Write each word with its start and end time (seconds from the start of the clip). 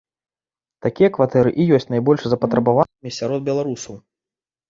Такія 0.85 1.09
кватэры 1.17 1.51
і 1.63 1.65
ёсць 1.77 1.85
найбольш 1.93 2.21
запатрабаванымі 2.33 3.11
сярод 3.19 3.41
беларусаў. 3.51 3.93